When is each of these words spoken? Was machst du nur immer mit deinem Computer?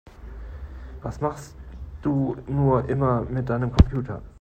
Was 1.03 1.21
machst 1.21 1.55
du 2.01 2.35
nur 2.47 2.89
immer 2.89 3.21
mit 3.25 3.47
deinem 3.51 3.71
Computer? 3.71 4.23